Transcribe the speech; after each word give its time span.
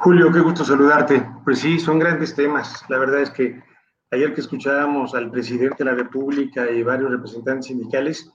Julio, 0.00 0.32
qué 0.32 0.40
gusto 0.40 0.64
saludarte. 0.64 1.28
Pues 1.44 1.58
sí, 1.58 1.78
son 1.78 1.98
grandes 1.98 2.34
temas. 2.34 2.82
La 2.88 2.96
verdad 2.96 3.20
es 3.20 3.30
que 3.30 3.62
ayer 4.10 4.32
que 4.32 4.40
escuchábamos 4.40 5.14
al 5.14 5.30
presidente 5.30 5.84
de 5.84 5.90
la 5.90 5.94
República 5.94 6.70
y 6.70 6.82
varios 6.82 7.10
representantes 7.10 7.66
sindicales, 7.66 8.32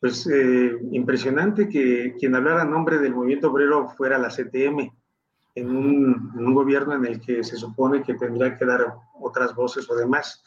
pues 0.00 0.26
eh, 0.26 0.70
impresionante 0.92 1.66
que 1.66 2.14
quien 2.18 2.34
hablara 2.34 2.60
a 2.60 2.66
nombre 2.66 2.98
del 2.98 3.14
movimiento 3.14 3.50
obrero 3.50 3.88
fuera 3.96 4.18
la 4.18 4.28
CTM, 4.28 4.90
en 5.54 5.70
un, 5.70 6.32
en 6.36 6.46
un 6.46 6.54
gobierno 6.54 6.92
en 6.92 7.06
el 7.06 7.20
que 7.22 7.42
se 7.42 7.56
supone 7.56 8.02
que 8.02 8.12
tendría 8.12 8.58
que 8.58 8.66
dar 8.66 8.94
otras 9.18 9.54
voces 9.54 9.88
o 9.88 9.96
demás. 9.96 10.44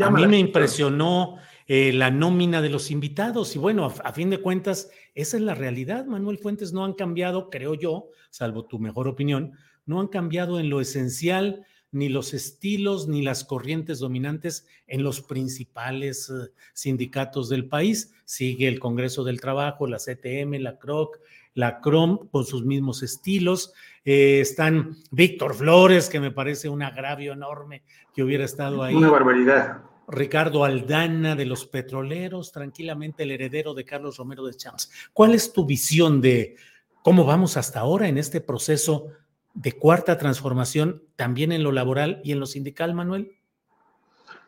A 0.00 0.10
mí 0.10 0.26
me 0.26 0.38
impresionó 0.38 1.36
eh, 1.68 1.92
la 1.92 2.10
nómina 2.10 2.60
de 2.60 2.70
los 2.70 2.90
invitados 2.90 3.54
y 3.54 3.58
bueno, 3.58 3.84
a, 3.84 4.08
a 4.08 4.12
fin 4.12 4.30
de 4.30 4.38
cuentas, 4.38 4.90
esa 5.14 5.36
es 5.36 5.42
la 5.42 5.54
realidad. 5.54 6.06
Manuel 6.06 6.38
Fuentes 6.38 6.72
no 6.72 6.84
han 6.84 6.94
cambiado, 6.94 7.50
creo 7.50 7.74
yo, 7.74 8.08
salvo 8.30 8.64
tu 8.64 8.78
mejor 8.78 9.06
opinión, 9.06 9.52
no 9.86 10.00
han 10.00 10.08
cambiado 10.08 10.58
en 10.58 10.70
lo 10.70 10.80
esencial 10.80 11.64
ni 11.90 12.08
los 12.08 12.34
estilos 12.34 13.08
ni 13.08 13.22
las 13.22 13.44
corrientes 13.44 13.98
dominantes 13.98 14.66
en 14.86 15.02
los 15.02 15.22
principales 15.22 16.30
eh, 16.30 16.50
sindicatos 16.74 17.48
del 17.48 17.68
país. 17.68 18.12
Sigue 18.24 18.68
el 18.68 18.78
Congreso 18.78 19.24
del 19.24 19.40
Trabajo, 19.40 19.86
la 19.86 19.98
CTM, 19.98 20.60
la 20.60 20.78
CROC, 20.78 21.18
la 21.54 21.80
CROM 21.80 22.28
con 22.28 22.44
sus 22.44 22.64
mismos 22.64 23.02
estilos. 23.02 23.72
Eh, 24.04 24.40
están 24.40 24.96
Víctor 25.10 25.54
Flores, 25.54 26.08
que 26.08 26.20
me 26.20 26.30
parece 26.30 26.68
un 26.68 26.82
agravio 26.82 27.32
enorme 27.32 27.82
que 28.14 28.22
hubiera 28.22 28.44
estado 28.44 28.82
ahí. 28.82 28.94
Una 28.94 29.10
barbaridad. 29.10 29.82
Ricardo 30.08 30.64
Aldana 30.64 31.36
de 31.36 31.44
los 31.44 31.66
petroleros, 31.66 32.50
tranquilamente 32.50 33.24
el 33.24 33.30
heredero 33.30 33.74
de 33.74 33.84
Carlos 33.84 34.16
Romero 34.16 34.46
de 34.46 34.54
Champs. 34.54 34.90
¿Cuál 35.12 35.34
es 35.34 35.52
tu 35.52 35.66
visión 35.66 36.20
de 36.20 36.56
cómo 37.02 37.24
vamos 37.24 37.56
hasta 37.56 37.80
ahora 37.80 38.08
en 38.08 38.16
este 38.16 38.40
proceso 38.40 39.08
de 39.52 39.72
cuarta 39.72 40.16
transformación, 40.16 41.02
también 41.16 41.52
en 41.52 41.62
lo 41.62 41.72
laboral 41.72 42.20
y 42.24 42.32
en 42.32 42.40
lo 42.40 42.46
sindical, 42.46 42.94
Manuel? 42.94 43.32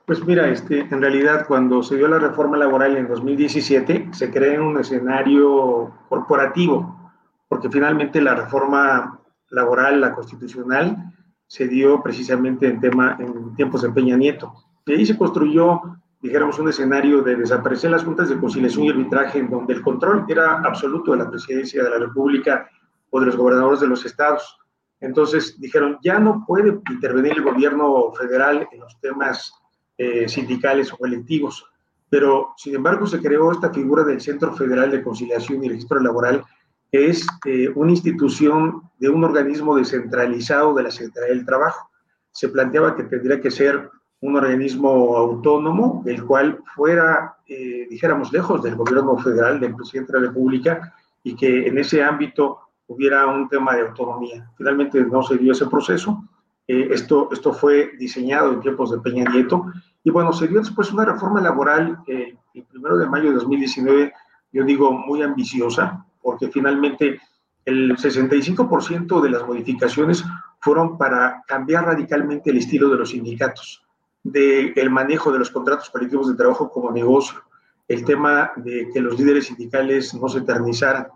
Pues 0.07 0.25
mira, 0.25 0.49
este, 0.49 0.81
en 0.81 1.01
realidad 1.01 1.47
cuando 1.47 1.83
se 1.83 1.97
dio 1.97 2.09
la 2.09 2.19
reforma 2.19 2.57
laboral 2.57 2.97
en 2.97 3.07
2017, 3.07 4.09
se 4.13 4.31
crea 4.31 4.63
un 4.63 4.79
escenario 4.79 5.93
corporativo, 6.09 7.13
porque 7.49 7.69
finalmente 7.69 8.21
la 8.21 8.35
reforma 8.35 9.21
laboral, 9.51 10.01
la 10.01 10.15
constitucional, 10.15 11.13
se 11.47 11.69
dio 11.69 12.03
precisamente 12.03 12.67
en, 12.67 12.81
tema, 12.81 13.17
en 13.21 13.55
tiempos 13.55 13.83
de 13.83 13.91
Peña 13.91 14.17
Nieto. 14.17 14.70
Y 14.87 14.93
ahí 14.93 15.07
se 15.07 15.17
construyó, 15.17 15.81
dijéramos, 16.21 16.59
un 16.59 16.69
escenario 16.69 17.23
de 17.23 17.37
desaparecer 17.37 17.91
las 17.91 18.05
juntas 18.05 18.29
de 18.29 18.39
conciliación 18.39 18.85
y 18.85 18.91
arbitraje, 18.91 19.39
en 19.39 19.51
donde 19.51 19.75
el 19.75 19.83
control 19.83 20.25
era 20.29 20.59
absoluto 20.59 21.13
de 21.13 21.19
la 21.19 21.31
presidencia 21.31 21.83
de 21.83 21.91
la 21.91 21.99
República 21.99 22.69
o 23.11 23.21
de 23.21 23.27
los 23.27 23.37
gobernadores 23.37 23.81
de 23.81 23.89
los 23.89 24.05
estados. 24.05 24.57
Entonces 25.01 25.59
dijeron, 25.59 25.99
ya 26.03 26.19
no 26.19 26.45
puede 26.47 26.79
intervenir 26.91 27.33
el 27.33 27.43
gobierno 27.43 28.13
federal 28.13 28.69
en 28.71 28.81
los 28.81 29.01
temas 29.01 29.55
eh, 29.97 30.29
sindicales 30.29 30.93
o 30.93 30.99
colectivos. 30.99 31.65
Pero, 32.09 32.55
sin 32.57 32.75
embargo, 32.75 33.07
se 33.07 33.21
creó 33.21 33.53
esta 33.53 33.73
figura 33.73 34.03
del 34.03 34.21
Centro 34.21 34.53
Federal 34.55 34.91
de 34.91 35.03
Conciliación 35.03 35.65
y 35.65 35.69
Registro 35.69 36.01
Laboral, 36.01 36.45
que 36.91 37.09
es 37.09 37.27
eh, 37.47 37.71
una 37.75 37.93
institución 37.93 38.83
de 38.99 39.09
un 39.09 39.23
organismo 39.25 39.77
descentralizado 39.77 40.75
de 40.75 40.83
la 40.83 40.91
Secretaría 40.91 41.35
del 41.35 41.47
Trabajo. 41.47 41.89
Se 42.33 42.49
planteaba 42.49 42.97
que 42.97 43.05
tendría 43.05 43.41
que 43.41 43.51
ser 43.51 43.91
un 44.23 44.37
organismo 44.37 45.17
autónomo, 45.17 46.03
el 46.07 46.25
cual 46.25 46.63
fuera, 46.75 47.37
eh, 47.47 47.87
dijéramos, 47.89 48.33
lejos 48.33 48.63
del 48.63 48.77
gobierno 48.77 49.17
federal, 49.19 49.59
del 49.61 49.75
presidente 49.75 50.13
de 50.13 50.21
la 50.21 50.27
República, 50.29 50.95
y 51.23 51.35
que 51.35 51.67
en 51.67 51.79
ese 51.79 52.03
ámbito 52.03 52.59
hubiera 52.87 53.27
un 53.27 53.49
tema 53.49 53.75
de 53.77 53.83
autonomía. 53.83 54.51
Finalmente 54.57 55.03
no 55.05 55.23
se 55.23 55.39
dio 55.39 55.53
ese 55.53 55.67
proceso. 55.67 56.25
Eh, 56.67 56.89
esto, 56.91 57.29
esto 57.33 57.53
fue 57.53 57.93
diseñado 57.99 58.53
en 58.53 58.61
tiempos 58.61 58.91
de 58.91 58.99
Peña 58.99 59.25
Nieto. 59.31 59.73
Y 60.03 60.11
bueno, 60.11 60.33
se 60.33 60.49
dio 60.49 60.61
después 60.61 60.93
una 60.93 61.05
reforma 61.05 61.41
laboral 61.41 61.99
eh, 62.07 62.37
el 62.55 62.65
primero 62.65 62.97
de 62.97 63.07
mayo 63.07 63.31
de 63.31 63.37
2019, 63.37 64.13
yo 64.53 64.65
digo 64.65 64.93
muy 64.93 65.23
ambiciosa, 65.23 66.05
porque 66.23 66.49
finalmente 66.49 67.21
el 67.65 67.97
65% 67.97 69.21
de 69.21 69.31
las 69.31 69.47
modificaciones 69.47 70.25
fueron 70.61 70.99
para 70.99 71.45
cambiar 71.47 71.85
radicalmente 71.87 72.51
el 72.51 72.59
estilo 72.59 72.89
de 72.91 72.97
los 72.97 73.11
sindicatos, 73.11 73.85
del 74.23 74.73
el 74.77 74.91
manejo 74.91 75.33
de 75.33 75.39
los 75.39 75.51
contratos 75.51 75.91
colectivos 75.91 76.29
de 76.29 76.35
trabajo 76.35 76.71
como 76.71 76.91
negocio, 76.91 77.43
el 77.89 78.05
tema 78.05 78.53
de 78.57 78.89
que 78.93 79.01
los 79.01 79.19
líderes 79.19 79.47
sindicales 79.47 80.15
no 80.15 80.29
se 80.29 80.39
eternizaran. 80.39 81.09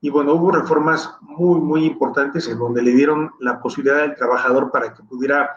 Y 0.00 0.10
bueno, 0.10 0.34
hubo 0.34 0.52
reformas 0.52 1.10
muy, 1.20 1.60
muy 1.60 1.84
importantes 1.84 2.48
en 2.48 2.58
donde 2.58 2.82
le 2.82 2.92
dieron 2.92 3.32
la 3.40 3.60
posibilidad 3.60 4.00
al 4.00 4.16
trabajador 4.16 4.70
para 4.70 4.94
que 4.94 5.02
pudiera 5.02 5.50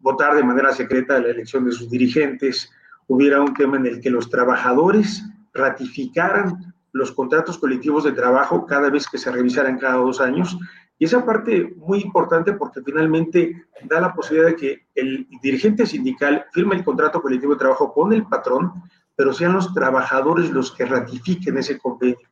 votar 0.00 0.34
de 0.34 0.42
manera 0.42 0.72
secreta 0.72 1.20
la 1.20 1.28
elección 1.28 1.64
de 1.64 1.72
sus 1.72 1.88
dirigentes. 1.90 2.72
Hubiera 3.06 3.40
un 3.40 3.54
tema 3.54 3.76
en 3.76 3.86
el 3.86 4.00
que 4.00 4.10
los 4.10 4.28
trabajadores 4.28 5.22
ratificaran 5.52 6.74
los 6.92 7.12
contratos 7.12 7.58
colectivos 7.58 8.04
de 8.04 8.12
trabajo 8.12 8.66
cada 8.66 8.88
vez 8.90 9.06
que 9.06 9.18
se 9.18 9.30
revisaran 9.30 9.78
cada 9.78 9.96
dos 9.96 10.20
años. 10.20 10.58
Y 10.98 11.04
esa 11.04 11.24
parte 11.24 11.74
muy 11.76 12.00
importante 12.00 12.54
porque 12.54 12.80
finalmente 12.82 13.66
da 13.84 14.00
la 14.00 14.14
posibilidad 14.14 14.50
de 14.50 14.56
que 14.56 14.86
el 14.94 15.26
dirigente 15.42 15.84
sindical 15.86 16.46
firme 16.52 16.76
el 16.76 16.84
contrato 16.84 17.20
colectivo 17.20 17.52
de 17.52 17.58
trabajo 17.58 17.92
con 17.92 18.12
el 18.12 18.26
patrón, 18.26 18.72
pero 19.14 19.32
sean 19.32 19.52
los 19.52 19.72
trabajadores 19.74 20.50
los 20.50 20.72
que 20.72 20.86
ratifiquen 20.86 21.58
ese 21.58 21.78
convenio. 21.78 22.28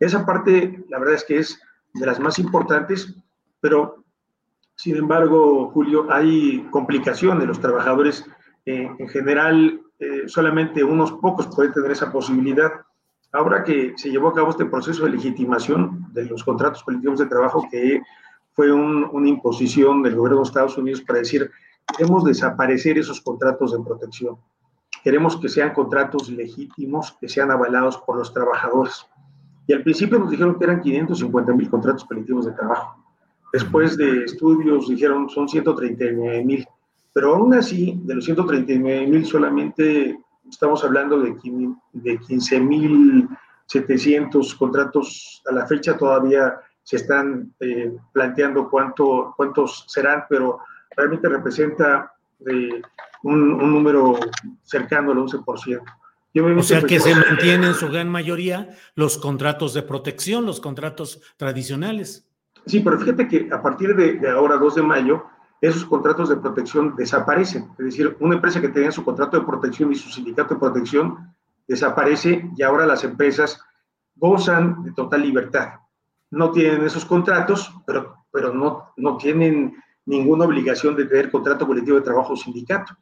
Esa 0.00 0.24
parte, 0.24 0.84
la 0.88 0.98
verdad 0.98 1.14
es 1.14 1.24
que 1.24 1.38
es 1.38 1.60
de 1.94 2.06
las 2.06 2.20
más 2.20 2.38
importantes, 2.38 3.14
pero 3.60 4.04
sin 4.76 4.96
embargo, 4.96 5.70
Julio, 5.70 6.06
hay 6.10 6.66
complicaciones. 6.70 7.46
Los 7.46 7.60
trabajadores, 7.60 8.26
eh, 8.66 8.90
en 8.98 9.08
general, 9.08 9.80
eh, 9.98 10.24
solamente 10.26 10.84
unos 10.84 11.12
pocos 11.12 11.48
pueden 11.54 11.72
tener 11.72 11.90
esa 11.90 12.12
posibilidad. 12.12 12.70
Ahora 13.36 13.62
que 13.62 13.92
se 13.96 14.10
llevó 14.10 14.28
a 14.28 14.32
cabo 14.32 14.48
este 14.48 14.64
proceso 14.64 15.04
de 15.04 15.10
legitimación 15.10 16.08
de 16.14 16.24
los 16.24 16.42
contratos 16.42 16.82
colectivos 16.82 17.18
de 17.18 17.26
trabajo, 17.26 17.68
que 17.70 18.00
fue 18.54 18.72
un, 18.72 19.10
una 19.12 19.28
imposición 19.28 20.02
del 20.02 20.16
gobierno 20.16 20.38
de 20.38 20.44
Estados 20.44 20.78
Unidos 20.78 21.02
para 21.02 21.18
decir, 21.18 21.50
queremos 21.94 22.24
desaparecer 22.24 22.96
esos 22.96 23.20
contratos 23.20 23.72
de 23.72 23.84
protección. 23.84 24.38
Queremos 25.04 25.36
que 25.36 25.50
sean 25.50 25.74
contratos 25.74 26.30
legítimos, 26.30 27.14
que 27.20 27.28
sean 27.28 27.50
avalados 27.50 27.98
por 27.98 28.16
los 28.16 28.32
trabajadores. 28.32 29.06
Y 29.66 29.74
al 29.74 29.82
principio 29.82 30.18
nos 30.18 30.30
dijeron 30.30 30.58
que 30.58 30.64
eran 30.64 30.80
550 30.80 31.52
mil 31.52 31.68
contratos 31.68 32.06
colectivos 32.06 32.46
de 32.46 32.52
trabajo. 32.52 33.04
Después 33.52 33.98
de 33.98 34.24
estudios 34.24 34.88
dijeron 34.88 35.28
son 35.28 35.46
139 35.46 36.42
mil. 36.42 36.66
Pero 37.12 37.34
aún 37.34 37.52
así, 37.52 38.00
de 38.02 38.14
los 38.14 38.24
139 38.24 39.06
mil 39.06 39.26
solamente 39.26 40.18
estamos 40.48 40.82
hablando 40.84 41.20
de, 41.20 41.36
de 41.92 42.18
15 42.18 42.60
mil 42.60 43.28
700 43.66 44.54
contratos 44.54 45.42
a 45.46 45.52
la 45.52 45.66
fecha, 45.66 45.96
todavía 45.96 46.60
se 46.82 46.96
están 46.96 47.52
eh, 47.60 47.96
planteando 48.12 48.70
cuánto, 48.70 49.34
cuántos 49.36 49.84
serán, 49.88 50.24
pero 50.28 50.60
realmente 50.96 51.28
representa 51.28 52.12
eh, 52.46 52.80
un, 53.24 53.58
número 53.58 54.18
cercano 54.62 55.10
al 55.10 55.18
11%. 55.18 55.82
o 56.58 56.62
sea 56.62 56.82
que 56.82 57.00
se 57.00 57.14
mantienen 57.14 57.64
en 57.64 57.74
su 57.74 57.88
gran 57.88 58.08
mayoría 58.08 58.70
los 58.94 59.18
contratos 59.18 59.74
de 59.74 59.82
protección, 59.82 60.46
los 60.46 60.60
contratos 60.60 61.20
tradicionales. 61.36 62.28
Sí, 62.66 62.80
pero 62.80 62.98
fíjate 62.98 63.26
que 63.26 63.48
a 63.52 63.60
partir 63.60 63.94
de, 63.96 64.14
de 64.14 64.30
ahora, 64.30 64.56
2 64.56 64.76
de 64.76 64.82
mayo, 64.82 65.24
esos 65.60 65.84
contratos 65.84 66.28
de 66.28 66.36
protección 66.36 66.94
desaparecen. 66.96 67.70
Es 67.78 67.84
decir, 67.84 68.16
una 68.20 68.34
empresa 68.34 68.60
que 68.60 68.68
tenía 68.68 68.92
su 68.92 69.04
contrato 69.04 69.38
de 69.38 69.46
protección 69.46 69.92
y 69.92 69.94
su 69.94 70.10
sindicato 70.10 70.54
de 70.54 70.60
protección 70.60 71.34
desaparece 71.66 72.50
y 72.56 72.62
ahora 72.62 72.86
las 72.86 73.04
empresas 73.04 73.60
gozan 74.14 74.82
de 74.84 74.92
total 74.92 75.22
libertad. 75.22 75.74
No 76.30 76.50
tienen 76.50 76.84
esos 76.84 77.04
contratos, 77.04 77.72
pero, 77.86 78.26
pero 78.30 78.52
no, 78.52 78.92
no 78.96 79.16
tienen 79.16 79.76
ninguna 80.04 80.44
obligación 80.44 80.96
de 80.96 81.06
tener 81.06 81.30
contrato 81.30 81.66
colectivo 81.66 81.96
de 81.96 82.04
trabajo 82.04 82.34
o 82.34 82.36
sindicato. 82.36 82.94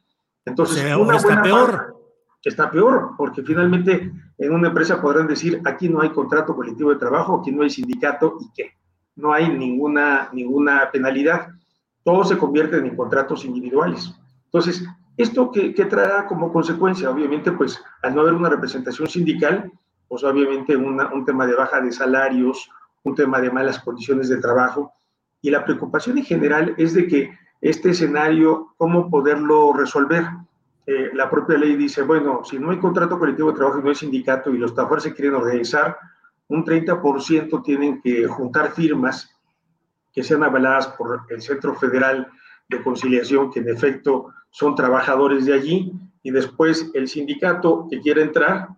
Entonces, 0.45 0.83
está 0.83 1.41
peor. 1.41 1.95
está 2.43 2.71
peor, 2.71 3.11
porque 3.17 3.41
finalmente 3.41 4.11
en 4.37 4.53
una 4.53 4.67
empresa 4.67 5.01
podrán 5.01 5.27
decir, 5.27 5.61
aquí 5.65 5.89
no 5.89 6.01
hay 6.01 6.09
contrato 6.09 6.55
colectivo 6.55 6.91
de 6.91 6.97
trabajo, 6.97 7.39
aquí 7.39 7.51
no 7.51 7.63
hay 7.63 7.69
sindicato 7.69 8.37
y 8.39 8.51
qué. 8.53 8.71
No 9.15 9.33
hay 9.33 9.49
ninguna, 9.49 10.29
ninguna 10.33 10.89
penalidad 10.91 11.47
todos 12.05 12.29
se 12.29 12.37
convierten 12.37 12.85
en 12.85 12.95
contratos 12.95 13.43
individuales. 13.43 14.13
Entonces, 14.45 14.85
¿esto 15.17 15.51
qué, 15.51 15.73
traerá 15.73 16.27
como 16.27 16.53
consecuencia? 16.53 17.09
Obviamente, 17.09 17.51
pues 17.51 17.83
al 18.03 18.13
no 18.13 18.21
haber 18.21 18.33
una 18.33 18.47
representación 18.47 19.09
sindical, 19.09 19.71
pues 20.07 20.23
obviamente 20.23 20.77
un 20.77 21.25
tema 21.25 21.47
de 21.47 21.55
baja 21.55 21.81
de 21.81 21.91
salarios, 21.91 22.69
un 23.03 23.15
tema 23.15 23.41
de 23.41 23.49
malas 23.49 23.79
condiciones 23.79 24.29
de 24.29 24.37
trabajo. 24.37 24.93
Y 25.41 25.49
la 25.49 25.65
preocupación 25.65 26.19
en 26.19 26.25
general 26.25 26.75
es 26.77 26.93
de 26.93 27.07
que 27.07 27.31
este 27.59 27.89
escenario, 27.89 28.75
¿cómo 28.77 29.09
poderlo 29.09 29.73
resolver? 29.73 30.25
Eh, 30.85 31.09
la 31.13 31.27
propia 31.27 31.57
ley 31.57 31.75
dice, 31.75 32.03
bueno, 32.03 32.43
si 32.43 32.59
no 32.59 32.69
hay 32.69 32.77
contrato 32.77 33.17
colectivo 33.17 33.49
de 33.49 33.57
trabajo 33.57 33.79
y 33.79 33.83
no 33.83 33.89
hay 33.89 33.95
sindicato 33.95 34.51
y 34.51 34.59
los 34.59 34.75
trabajadores 34.75 35.05
se 35.05 35.15
quieren 35.15 35.33
organizar, 35.33 35.97
un 36.49 36.63
30% 36.63 37.63
tienen 37.63 37.99
que 37.99 38.27
juntar 38.27 38.71
firmas 38.71 39.34
que 40.15 40.23
sean 40.23 40.43
avaladas 40.43 40.87
por 40.87 41.23
el 41.29 41.41
Centro 41.41 41.75
Federal 41.75 42.27
de 42.69 42.81
Conciliación, 42.81 43.51
que 43.51 43.59
en 43.59 43.69
efecto 43.69 44.33
son 44.49 44.73
trabajadores 44.73 45.45
de 45.45 45.53
allí, 45.53 45.91
y 46.23 46.31
después 46.31 46.89
el 46.93 47.07
sindicato 47.07 47.87
que 47.91 47.99
quiera 47.99 48.21
entrar 48.21 48.69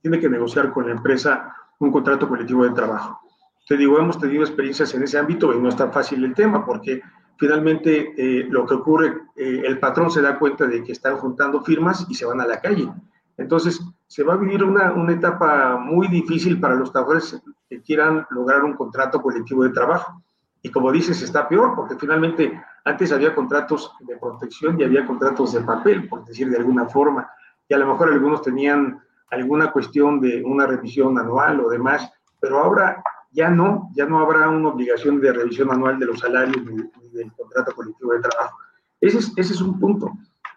tiene 0.00 0.18
que 0.18 0.28
negociar 0.28 0.72
con 0.72 0.86
la 0.86 0.92
empresa 0.92 1.54
un 1.78 1.92
contrato 1.92 2.28
colectivo 2.28 2.64
de 2.64 2.70
trabajo. 2.70 3.20
Te 3.66 3.76
digo, 3.76 3.98
hemos 3.98 4.18
tenido 4.18 4.42
experiencias 4.42 4.92
en 4.94 5.02
ese 5.02 5.18
ámbito 5.18 5.54
y 5.54 5.60
no 5.60 5.68
es 5.68 5.76
tan 5.76 5.92
fácil 5.92 6.24
el 6.24 6.34
tema 6.34 6.64
porque 6.64 7.00
finalmente 7.38 8.12
eh, 8.16 8.46
lo 8.50 8.66
que 8.66 8.74
ocurre, 8.74 9.22
eh, 9.36 9.62
el 9.64 9.78
patrón 9.78 10.10
se 10.10 10.20
da 10.20 10.38
cuenta 10.38 10.66
de 10.66 10.82
que 10.82 10.92
están 10.92 11.16
juntando 11.16 11.62
firmas 11.62 12.06
y 12.08 12.14
se 12.14 12.26
van 12.26 12.40
a 12.40 12.46
la 12.46 12.60
calle. 12.60 12.88
Entonces, 13.36 13.80
se 14.06 14.22
va 14.22 14.34
a 14.34 14.36
vivir 14.36 14.62
una, 14.62 14.92
una 14.92 15.12
etapa 15.12 15.76
muy 15.76 16.08
difícil 16.08 16.60
para 16.60 16.74
los 16.74 16.92
trabajadores 16.92 17.40
que 17.68 17.82
quieran 17.82 18.26
lograr 18.30 18.62
un 18.64 18.74
contrato 18.74 19.20
colectivo 19.20 19.64
de 19.64 19.70
trabajo. 19.70 20.22
Y 20.64 20.70
como 20.70 20.90
dices, 20.90 21.20
está 21.20 21.46
peor, 21.46 21.74
porque 21.76 21.94
finalmente 21.94 22.58
antes 22.86 23.12
había 23.12 23.34
contratos 23.34 23.92
de 24.00 24.16
protección 24.16 24.80
y 24.80 24.84
había 24.84 25.06
contratos 25.06 25.52
de 25.52 25.60
papel, 25.60 26.08
por 26.08 26.24
decir 26.24 26.48
de 26.48 26.56
alguna 26.56 26.86
forma, 26.86 27.30
y 27.68 27.74
a 27.74 27.78
lo 27.78 27.86
mejor 27.86 28.10
algunos 28.10 28.40
tenían 28.40 28.98
alguna 29.30 29.70
cuestión 29.70 30.22
de 30.22 30.42
una 30.42 30.66
revisión 30.66 31.18
anual 31.18 31.60
o 31.60 31.68
demás, 31.68 32.10
pero 32.40 32.60
ahora 32.60 33.04
ya 33.30 33.50
no, 33.50 33.90
ya 33.94 34.06
no 34.06 34.20
habrá 34.20 34.48
una 34.48 34.70
obligación 34.70 35.20
de 35.20 35.34
revisión 35.34 35.70
anual 35.70 35.98
de 35.98 36.06
los 36.06 36.20
salarios 36.20 36.64
ni, 36.64 36.76
del 37.10 37.30
contrato 37.32 37.74
colectivo 37.74 38.14
de 38.14 38.20
trabajo. 38.20 38.56
Ese 39.02 39.18
es, 39.18 39.32
ese 39.36 39.52
es 39.52 39.60
un 39.60 39.78
punto. 39.78 40.12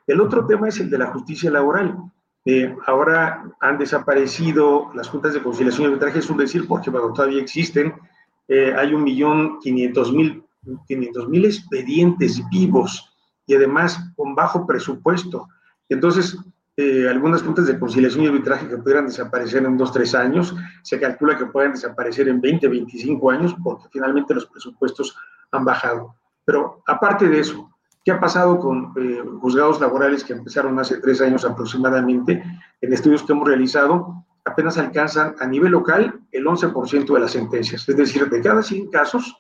El 0.05 0.21
otro 0.21 0.45
tema 0.47 0.69
es 0.69 0.79
el 0.79 0.89
de 0.89 0.99
la 0.99 1.07
justicia 1.07 1.51
laboral. 1.51 1.97
Eh, 2.45 2.73
ahora 2.85 3.43
han 3.59 3.77
desaparecido 3.77 4.89
las 4.93 5.09
juntas 5.09 5.33
de 5.33 5.43
conciliación 5.43 5.83
y 5.83 5.87
arbitraje, 5.87 6.19
es 6.19 6.29
un 6.29 6.37
decir, 6.37 6.65
porque 6.65 6.89
bueno, 6.89 7.11
todavía 7.11 7.41
existen, 7.41 7.93
eh, 8.47 8.73
hay 8.77 8.93
un 8.93 9.03
millón 9.03 9.59
quinientos 9.59 10.11
mil 10.13 10.43
expedientes 11.45 12.41
vivos 12.49 13.13
y 13.45 13.55
además 13.55 13.99
con 14.15 14.35
bajo 14.35 14.67
presupuesto. 14.67 15.47
Entonces, 15.89 16.37
eh, 16.79 17.07
algunas 17.09 17.41
juntas 17.41 17.65
de 17.65 17.79
conciliación 17.79 18.23
y 18.23 18.27
arbitraje 18.27 18.67
que 18.67 18.77
pudieran 18.77 19.07
desaparecer 19.07 19.65
en 19.65 19.77
dos, 19.77 19.91
tres 19.91 20.13
años, 20.13 20.55
se 20.83 20.99
calcula 20.99 21.35
que 21.35 21.47
pueden 21.47 21.71
desaparecer 21.71 22.27
en 22.27 22.39
20, 22.39 22.67
25 22.67 23.31
años 23.31 23.55
porque 23.63 23.87
finalmente 23.91 24.35
los 24.35 24.45
presupuestos 24.45 25.15
han 25.51 25.65
bajado. 25.65 26.15
Pero 26.45 26.83
aparte 26.85 27.27
de 27.27 27.39
eso, 27.39 27.71
¿qué 28.05 28.11
ha 28.11 28.19
pasado 28.19 28.59
con 28.59 28.93
eh, 28.95 29.23
juzgados 29.41 29.81
laborales 29.81 30.23
que 30.23 30.33
empezaron 30.33 30.77
hace 30.77 30.97
tres 30.99 31.19
años 31.19 31.43
aproximadamente? 31.45 32.43
En 32.79 32.93
estudios 32.93 33.23
que 33.23 33.31
hemos 33.31 33.47
realizado, 33.47 34.23
apenas 34.47 34.77
alcanzan 34.77 35.35
a 35.39 35.45
nivel 35.45 35.71
local 35.71 36.19
el 36.31 36.45
11% 36.45 37.13
de 37.13 37.19
las 37.19 37.31
sentencias. 37.31 37.87
Es 37.87 37.97
decir, 37.97 38.29
de 38.29 38.41
cada 38.41 38.63
100 38.63 38.89
casos, 38.89 39.35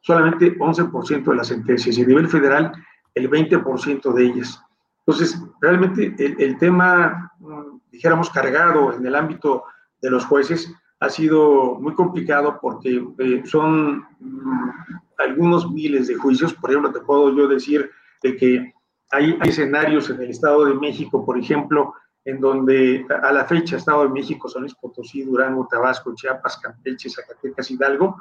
solamente 0.00 0.56
11% 0.58 1.24
de 1.24 1.36
las 1.36 1.48
sentencias 1.48 1.98
y 1.98 2.02
a 2.02 2.06
nivel 2.06 2.28
federal 2.28 2.72
el 3.14 3.30
20% 3.30 4.12
de 4.14 4.24
ellas. 4.24 4.62
Entonces, 5.00 5.40
realmente 5.60 6.14
el, 6.18 6.58
tema, 6.58 7.32
mm, 7.38 7.78
dijéramos, 7.92 8.30
cargado 8.30 8.92
en 8.94 9.06
el 9.06 9.14
ámbito 9.14 9.64
de 10.00 10.10
los 10.10 10.24
jueces 10.24 10.72
ha 11.00 11.08
sido 11.10 11.74
muy 11.74 11.94
complicado 11.94 12.58
porque 12.60 13.04
eh, 13.18 13.42
son 13.44 14.06
mm, 14.18 14.70
algunos 15.18 15.70
miles 15.70 16.08
de 16.08 16.14
juicios. 16.14 16.54
Por 16.54 16.70
ejemplo, 16.70 16.92
te 16.92 17.00
puedo 17.00 17.36
yo 17.36 17.46
decir 17.46 17.90
de 18.22 18.36
que 18.36 18.74
hay 19.10 19.38
escenarios 19.44 20.10
en 20.10 20.20
el 20.20 20.30
Estado 20.30 20.64
de 20.64 20.74
México, 20.74 21.24
por 21.24 21.38
ejemplo, 21.38 21.94
en 22.26 22.40
donde 22.40 23.06
a 23.22 23.32
la 23.32 23.44
fecha 23.44 23.76
Estado 23.76 24.02
de 24.02 24.08
México, 24.08 24.48
San 24.48 24.62
Luis 24.62 24.74
Potosí, 24.74 25.22
Durango, 25.22 25.68
Tabasco, 25.70 26.12
Chiapas, 26.12 26.58
Campeche, 26.58 27.08
Zacatecas, 27.08 27.70
Hidalgo, 27.70 28.16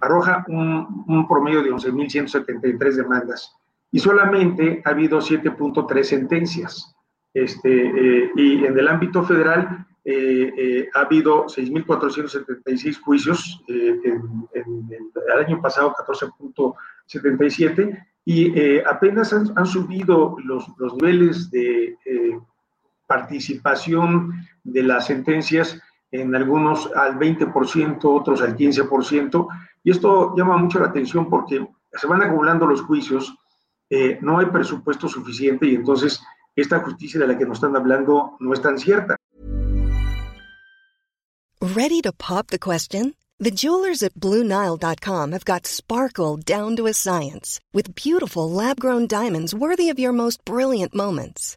arroja 0.00 0.44
un, 0.46 1.26
promedio 1.28 1.64
de 1.64 1.72
11.173 1.72 2.94
demandas 2.94 3.52
y 3.90 3.98
solamente 3.98 4.80
ha 4.84 4.90
habido 4.90 5.18
7.3 5.18 6.02
sentencias. 6.04 6.94
Este, 7.34 7.68
eh, 7.68 8.30
y 8.36 8.64
en 8.64 8.78
el 8.78 8.86
ámbito 8.86 9.24
federal 9.24 9.84
eh, 10.04 10.52
eh, 10.56 10.88
ha 10.94 11.00
habido 11.00 11.46
6.476 11.46 13.00
juicios, 13.00 13.60
en, 13.66 14.46
el 14.54 15.38
año 15.44 15.60
pasado 15.60 15.92
14.77, 15.94 18.06
y 18.24 18.78
apenas 18.80 19.32
han, 19.32 19.66
subido 19.66 20.36
los, 20.44 20.68
los 20.78 20.94
niveles 20.94 21.50
de 21.50 21.96
participación 23.08 24.46
de 24.62 24.82
las 24.84 25.06
sentencias 25.06 25.80
en 26.12 26.34
algunos 26.36 26.90
al 26.94 27.18
20%, 27.18 27.98
otros 28.04 28.40
al 28.40 28.56
15%, 28.56 29.48
y 29.82 29.90
esto 29.90 30.34
llama 30.36 30.56
mucho 30.56 30.78
la 30.78 30.88
atención 30.88 31.28
porque 31.28 31.66
se 31.92 32.06
van 32.06 32.22
acumulando 32.22 32.66
los 32.66 32.82
juicios, 32.82 33.34
eh, 33.90 34.18
no 34.20 34.38
hay 34.38 34.46
presupuesto 34.46 35.08
suficiente 35.08 35.66
y 35.66 35.74
entonces 35.74 36.20
esta 36.54 36.80
justicia 36.80 37.20
de 37.20 37.26
la 37.26 37.38
que 37.38 37.46
nos 37.46 37.58
están 37.58 37.74
hablando 37.74 38.36
no 38.40 38.52
es 38.52 38.60
tan 38.60 38.78
cierta. 38.78 39.16
Ready 41.60 42.00
to 42.02 42.12
pop 42.12 42.48
the 42.48 42.58
question? 42.58 43.14
The 43.40 43.50
jewelers 43.50 44.02
at 44.02 44.14
BlueNile.com 44.14 45.32
have 45.32 45.44
got 45.44 45.66
sparkle 45.66 46.36
down 46.36 46.76
to 46.76 46.86
a 46.86 46.92
science 46.92 47.60
with 47.72 47.94
beautiful 47.94 48.50
lab-grown 48.50 49.06
diamonds 49.06 49.54
worthy 49.54 49.90
of 49.90 49.98
your 49.98 50.12
most 50.12 50.44
brilliant 50.44 50.94
moments. 50.94 51.56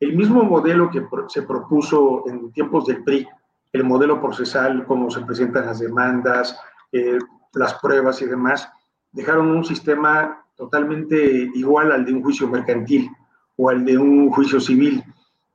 el 0.00 0.16
mismo 0.16 0.44
modelo 0.44 0.90
que 0.90 1.06
se 1.28 1.42
propuso 1.42 2.24
en 2.28 2.52
tiempos 2.52 2.86
del 2.86 3.02
PRI, 3.02 3.26
el 3.72 3.84
modelo 3.84 4.20
procesal, 4.20 4.84
cómo 4.86 5.10
se 5.10 5.22
presentan 5.22 5.66
las 5.66 5.80
demandas, 5.80 6.58
eh, 6.92 7.18
las 7.54 7.74
pruebas 7.74 8.20
y 8.22 8.26
demás, 8.26 8.68
dejaron 9.12 9.48
un 9.48 9.64
sistema 9.64 10.44
totalmente 10.56 11.50
igual 11.54 11.92
al 11.92 12.04
de 12.04 12.12
un 12.12 12.22
juicio 12.22 12.48
mercantil 12.48 13.10
o 13.56 13.70
al 13.70 13.84
de 13.84 13.96
un 13.96 14.30
juicio 14.30 14.60
civil, 14.60 15.02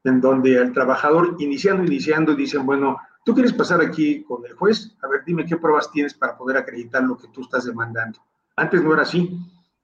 en 0.03 0.19
donde 0.19 0.55
el 0.55 0.73
trabajador, 0.73 1.35
iniciando, 1.39 1.83
iniciando, 1.83 2.35
dicen, 2.35 2.65
bueno, 2.65 2.97
tú 3.23 3.33
quieres 3.33 3.53
pasar 3.53 3.81
aquí 3.81 4.23
con 4.23 4.45
el 4.45 4.53
juez, 4.53 4.95
a 5.03 5.07
ver, 5.07 5.23
dime 5.25 5.45
qué 5.45 5.57
pruebas 5.57 5.91
tienes 5.91 6.13
para 6.13 6.35
poder 6.35 6.57
acreditar 6.57 7.03
lo 7.03 7.17
que 7.17 7.27
tú 7.27 7.41
estás 7.41 7.65
demandando. 7.65 8.19
Antes 8.55 8.83
no 8.83 8.93
era 8.93 9.03
así. 9.03 9.39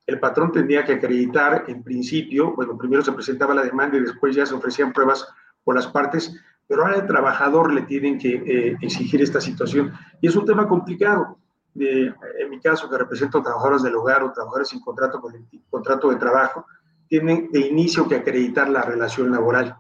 El 0.08 0.20
patrón 0.22 0.54
tenía 0.54 0.86
que 0.86 0.94
acreditar 0.94 1.66
en 1.68 1.84
principio, 1.84 2.56
bueno, 2.56 2.78
primero 2.78 3.04
se 3.04 3.12
presentaba 3.12 3.54
la 3.54 3.64
demanda 3.64 3.98
y 3.98 4.02
después 4.02 4.34
ya 4.34 4.46
se 4.46 4.56
ofrecían 4.56 4.94
pruebas 4.94 5.28
por 5.66 5.76
las 5.76 5.88
partes, 5.88 6.34
pero 6.66 6.84
ahora 6.84 6.96
al 6.96 7.08
trabajador 7.08 7.74
le 7.74 7.82
tienen 7.82 8.18
que 8.18 8.36
eh, 8.36 8.78
exigir 8.82 9.22
esta 9.22 9.42
situación. 9.42 9.92
Y 10.22 10.28
es 10.28 10.36
un 10.38 10.46
tema 10.46 10.66
complicado. 10.66 11.38
en 11.76 12.50
mi 12.50 12.60
caso, 12.62 12.90
que 12.90 12.98
represento 12.98 13.44
trabajadoras 13.44 13.84
del 13.84 13.96
hogar 13.96 14.24
o 14.24 14.32
trabajadores 14.32 14.70
sin 14.70 14.80
contrato, 14.80 15.22
contrato 15.70 16.10
de 16.10 16.16
trabajo, 16.16 16.66
tienen 17.08 17.50
de 17.52 17.60
inicio 17.60 18.08
que 18.08 18.16
acreditar 18.16 18.70
la 18.70 18.82
relación 18.84 19.30
laboral. 19.30 19.76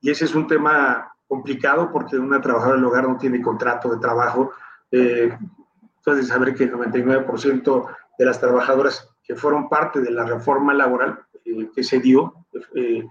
Y 0.00 0.10
ese 0.10 0.24
es 0.24 0.34
un 0.34 0.46
tema 0.48 1.12
complicado 1.28 1.90
porque 1.92 2.16
una 2.18 2.40
trabajadora 2.40 2.76
del 2.76 2.84
hogar 2.84 3.08
no 3.08 3.16
tiene 3.16 3.40
contrato 3.40 3.90
de 3.90 4.00
trabajo. 4.00 4.52
Eh, 4.90 5.36
entonces, 5.98 6.28
saber 6.28 6.54
que 6.54 6.64
el 6.64 6.72
99% 6.72 7.86
de 8.18 8.24
las 8.24 8.40
trabajadoras 8.40 9.08
que 9.28 9.36
fueron 9.36 9.68
parte 9.68 10.00
de 10.00 10.10
la 10.10 10.24
reforma 10.24 10.74
laboral 10.74 11.20
eh, 11.44 11.68
que 11.74 11.84
se 11.84 12.00
dio 12.00 12.34
eh, 12.74 13.04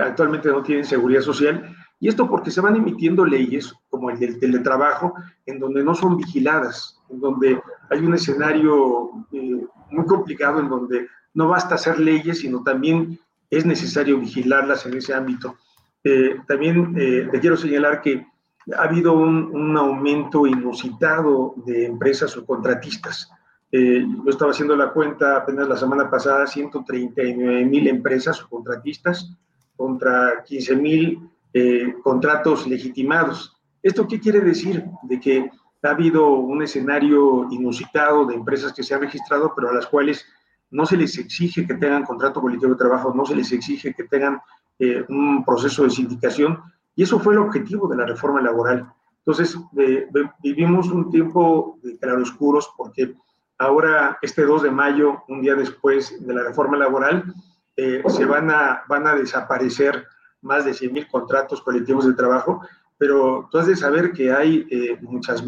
actualmente 0.00 0.48
no 0.48 0.62
tienen 0.62 0.84
seguridad 0.84 1.22
social. 1.22 1.74
Y 2.00 2.08
esto 2.08 2.28
porque 2.28 2.50
se 2.50 2.60
van 2.60 2.76
emitiendo 2.76 3.24
leyes 3.24 3.74
como 3.88 4.10
el 4.10 4.18
del 4.18 4.38
teletrabajo, 4.38 5.14
en 5.46 5.58
donde 5.58 5.82
no 5.82 5.94
son 5.94 6.16
vigiladas, 6.16 7.00
en 7.08 7.20
donde 7.20 7.60
hay 7.90 7.98
un 8.00 8.14
escenario 8.14 9.10
muy 9.30 10.06
complicado, 10.06 10.60
en 10.60 10.68
donde 10.68 11.08
no 11.34 11.48
basta 11.48 11.74
hacer 11.76 11.98
leyes, 11.98 12.40
sino 12.40 12.62
también 12.62 13.18
es 13.50 13.66
necesario 13.66 14.18
vigilarlas 14.18 14.86
en 14.86 14.96
ese 14.96 15.14
ámbito. 15.14 15.56
Eh, 16.02 16.36
también 16.46 16.94
eh, 16.98 17.28
te 17.30 17.40
quiero 17.40 17.56
señalar 17.56 18.02
que 18.02 18.26
ha 18.76 18.82
habido 18.82 19.12
un, 19.14 19.76
aumento 19.76 20.46
inusitado 20.46 21.54
de 21.66 21.86
empresas 21.86 22.30
subcontratistas. 22.30 23.30
Eh, 23.76 24.06
yo 24.06 24.30
estaba 24.30 24.52
haciendo 24.52 24.76
la 24.76 24.92
cuenta 24.92 25.36
apenas 25.36 25.66
la 25.66 25.76
semana 25.76 26.08
pasada, 26.08 26.46
139 26.46 27.64
mil 27.64 27.88
empresas 27.88 28.36
subcontratistas 28.36 29.36
contra 29.74 30.44
15 30.44 30.76
mil 30.76 31.30
contratos 32.02 32.66
legitimados. 32.66 33.56
¿Esto 33.82 34.06
qué 34.06 34.20
quiere 34.20 34.40
decir? 34.40 34.84
De 35.02 35.18
que 35.18 35.50
ha 35.82 35.90
habido 35.90 36.28
un 36.34 36.62
escenario 36.62 37.48
inusitado 37.50 38.24
de 38.26 38.34
empresas 38.34 38.72
que 38.72 38.84
se 38.84 38.94
han 38.94 39.00
registrado, 39.00 39.52
pero 39.54 39.70
a 39.70 39.74
las 39.74 39.86
cuales 39.86 40.24
no 40.70 40.86
se 40.86 40.96
les 40.96 41.18
exige 41.18 41.66
que 41.66 41.74
tengan 41.74 42.04
contrato 42.04 42.40
colectivo 42.40 42.72
de 42.72 42.78
trabajo, 42.78 43.12
no 43.12 43.26
se 43.26 43.34
les 43.34 43.50
exige 43.50 43.92
que 43.92 44.04
tengan 44.04 44.40
eh, 44.78 45.04
un 45.08 45.44
proceso 45.44 45.82
de 45.82 45.90
sindicación, 45.90 46.60
y 46.94 47.02
eso 47.02 47.18
fue 47.18 47.34
el 47.34 47.40
objetivo 47.40 47.88
de 47.88 47.96
la 47.96 48.06
reforma 48.06 48.40
laboral. 48.40 48.88
Entonces, 49.18 49.58
vivimos 50.42 50.88
un 50.90 51.10
tiempo 51.10 51.78
de 51.82 51.96
claroscuros 51.96 52.72
porque 52.76 53.14
ahora, 53.58 54.18
este 54.22 54.44
2 54.44 54.64
de 54.64 54.70
mayo, 54.70 55.22
un 55.28 55.42
día 55.42 55.54
después 55.54 56.26
de 56.26 56.34
la 56.34 56.42
reforma 56.42 56.76
laboral, 56.76 57.34
eh, 57.76 58.02
se 58.08 58.24
van 58.24 58.50
a, 58.50 58.84
van 58.88 59.06
a 59.06 59.14
desaparecer 59.14 60.06
más 60.42 60.64
de 60.64 60.74
100 60.74 60.92
mil 60.92 61.08
contratos 61.08 61.62
colectivos 61.62 62.06
de 62.06 62.14
trabajo, 62.14 62.60
pero 62.98 63.48
tú 63.50 63.58
has 63.58 63.66
de 63.66 63.76
saber 63.76 64.12
que 64.12 64.32
hay 64.32 64.66
eh, 64.70 64.98
muchos 65.00 65.42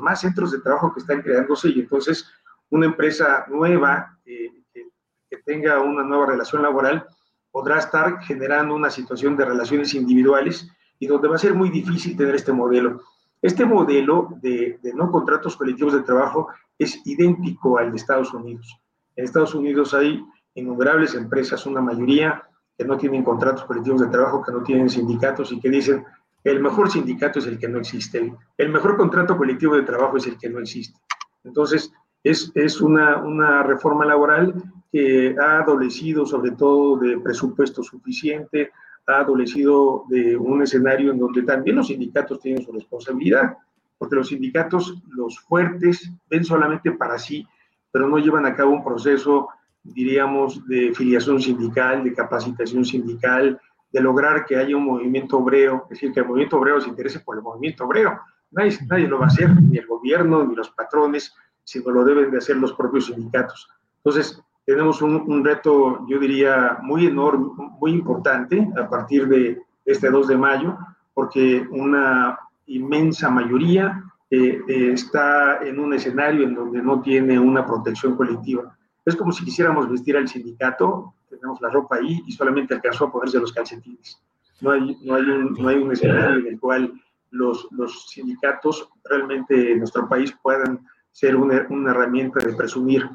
más 0.00 0.20
centros 0.20 0.50
de 0.52 0.60
trabajo 0.60 0.92
que 0.92 1.00
están 1.00 1.22
creándose 1.22 1.68
y 1.68 1.80
entonces 1.80 2.28
una 2.70 2.86
empresa 2.86 3.46
nueva 3.48 4.18
que 4.24 5.36
tenga 5.38 5.80
una 5.80 6.02
nueva 6.02 6.26
relación 6.26 6.62
laboral 6.62 7.06
podrá 7.50 7.78
estar 7.78 8.20
generando 8.20 8.74
una 8.74 8.90
situación 8.90 9.36
de 9.36 9.44
relaciones 9.44 9.94
individuales 9.94 10.70
y 10.98 11.06
donde 11.06 11.28
va 11.28 11.36
a 11.36 11.38
ser 11.38 11.54
muy 11.54 11.70
difícil 11.70 12.16
tener 12.16 12.34
este 12.34 12.52
modelo. 12.52 13.02
Este 13.40 13.64
modelo 13.64 14.28
de, 14.42 14.78
no 14.94 15.10
contratos 15.10 15.56
colectivos 15.56 15.92
de 15.92 16.02
trabajo 16.02 16.48
es 16.78 17.00
idéntico 17.06 17.78
al 17.78 17.90
de 17.90 17.96
Estados 17.96 18.34
Unidos. 18.34 18.80
En 19.14 19.24
Estados 19.24 19.54
Unidos 19.54 19.94
hay 19.94 20.24
innumerables 20.54 21.14
empresas, 21.14 21.66
una 21.66 21.80
mayoría 21.80 22.42
que 22.76 22.84
no 22.84 22.96
tienen 22.96 23.24
contratos 23.24 23.64
colectivos 23.64 24.00
de 24.00 24.08
trabajo, 24.08 24.42
que 24.42 24.52
no 24.52 24.62
tienen 24.62 24.88
sindicatos 24.88 25.52
y 25.52 25.60
que 25.60 25.68
dicen, 25.68 26.04
el 26.44 26.60
mejor 26.60 26.90
sindicato 26.90 27.38
es 27.38 27.46
el 27.46 27.58
que 27.58 27.68
no 27.68 27.78
existe, 27.78 28.32
el 28.56 28.68
mejor 28.70 28.96
contrato 28.96 29.36
colectivo 29.36 29.76
de 29.76 29.82
trabajo 29.82 30.16
es 30.16 30.26
el 30.26 30.38
que 30.38 30.48
no 30.48 30.60
existe. 30.60 30.98
Entonces, 31.44 31.92
es, 32.22 32.50
es 32.54 32.80
una, 32.80 33.18
una 33.18 33.62
reforma 33.62 34.04
laboral 34.04 34.54
que 34.90 35.36
ha 35.40 35.58
adolecido 35.58 36.26
sobre 36.26 36.52
todo 36.52 36.96
de 36.96 37.18
presupuesto 37.18 37.82
suficiente, 37.82 38.70
ha 39.08 39.20
adolecido 39.20 40.04
de 40.08 40.36
un 40.36 40.62
escenario 40.62 41.10
en 41.10 41.18
donde 41.18 41.42
también 41.42 41.76
los 41.76 41.88
sindicatos 41.88 42.40
tienen 42.40 42.62
su 42.62 42.72
responsabilidad, 42.72 43.56
porque 43.96 44.16
los 44.16 44.28
sindicatos, 44.28 45.02
los 45.08 45.40
fuertes, 45.40 46.12
ven 46.30 46.44
solamente 46.44 46.92
para 46.92 47.18
sí, 47.18 47.46
pero 47.90 48.06
no 48.06 48.18
llevan 48.18 48.46
a 48.46 48.54
cabo 48.54 48.72
un 48.72 48.84
proceso, 48.84 49.48
diríamos, 49.82 50.66
de 50.68 50.92
filiación 50.94 51.40
sindical, 51.40 52.04
de 52.04 52.12
capacitación 52.14 52.84
sindical, 52.84 53.58
de 53.90 54.00
lograr 54.00 54.44
que 54.44 54.56
haya 54.56 54.76
un 54.76 54.84
movimiento 54.84 55.38
obrero, 55.38 55.84
es 55.84 56.00
decir, 56.00 56.12
que 56.12 56.20
el 56.20 56.26
movimiento 56.26 56.58
obrero 56.58 56.80
se 56.80 56.90
interese 56.90 57.20
por 57.20 57.36
el 57.36 57.42
movimiento 57.42 57.84
obrero. 57.84 58.20
Nadie, 58.50 58.78
nadie 58.88 59.08
lo 59.08 59.18
va 59.18 59.24
a 59.24 59.28
hacer, 59.28 59.50
ni 59.60 59.78
el 59.78 59.86
gobierno, 59.86 60.44
ni 60.44 60.54
los 60.54 60.70
patrones, 60.70 61.34
sino 61.64 61.90
lo 61.90 62.04
deben 62.04 62.30
de 62.30 62.38
hacer 62.38 62.56
los 62.56 62.74
propios 62.74 63.06
sindicatos. 63.06 63.68
Entonces, 63.96 64.42
tenemos 64.68 65.00
un, 65.00 65.42
reto, 65.42 66.06
yo 66.08 66.18
diría, 66.18 66.76
muy 66.82 67.06
enorme, 67.06 67.46
muy 67.80 67.90
importante 67.90 68.68
a 68.76 68.86
partir 68.86 69.26
de 69.26 69.62
este 69.86 70.10
2 70.10 70.28
de 70.28 70.36
mayo, 70.36 70.76
porque 71.14 71.66
una 71.70 72.38
inmensa 72.66 73.30
mayoría 73.30 74.04
eh, 74.30 74.60
eh, 74.68 74.90
está 74.92 75.60
en 75.62 75.80
un 75.80 75.94
escenario 75.94 76.44
en 76.44 76.54
donde 76.54 76.82
no 76.82 77.00
tiene 77.00 77.38
una 77.38 77.64
protección 77.64 78.14
colectiva. 78.14 78.76
Es 79.06 79.16
como 79.16 79.32
si 79.32 79.42
quisiéramos 79.42 79.88
vestir 79.88 80.18
al 80.18 80.28
sindicato, 80.28 81.14
tenemos 81.30 81.58
la 81.62 81.70
ropa 81.70 81.96
ahí 81.96 82.22
y 82.26 82.32
solamente 82.32 82.74
alcanzó 82.74 83.06
a 83.06 83.12
ponerse 83.12 83.40
los 83.40 83.54
calcetines. 83.54 84.20
No 84.60 84.72
hay, 84.72 84.98
no 85.02 85.14
hay, 85.14 85.22
un, 85.22 85.54
no 85.54 85.68
hay 85.68 85.76
un 85.76 85.92
escenario 85.92 86.40
en 86.40 86.46
el 86.46 86.60
cual 86.60 86.92
los, 87.30 87.66
los 87.70 88.10
sindicatos 88.10 88.86
realmente 89.08 89.72
en 89.72 89.78
nuestro 89.78 90.06
país 90.06 90.36
puedan 90.42 90.86
ser 91.10 91.36
una, 91.36 91.66
una 91.70 91.92
herramienta 91.92 92.44
de 92.44 92.52
presumir 92.52 93.08